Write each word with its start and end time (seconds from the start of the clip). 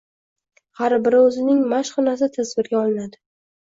Har 0.79 0.95
biri 1.03 1.19
o‘zining 1.27 1.61
mashq 1.75 1.99
xonasida 1.99 2.31
tasvirga 2.39 2.81
olinadi. 2.85 3.25